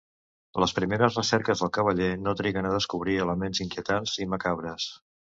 [0.61, 4.89] Les primeres recerques del cavaller no triguen a descobrir elements inquietants i macabres.